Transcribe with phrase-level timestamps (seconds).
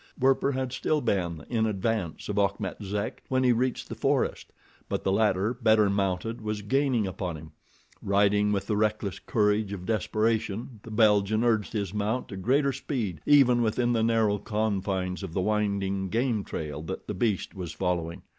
[0.19, 4.51] Werper had still been in advance of Achmet Zek when he reached the forest;
[4.89, 7.51] but the latter, better mounted, was gaining upon him.
[8.01, 13.21] Riding with the reckless courage of desperation the Belgian urged his mount to greater speed
[13.27, 18.23] even within the narrow confines of the winding, game trail that the beast was following.